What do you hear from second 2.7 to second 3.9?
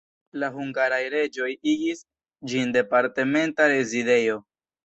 departementa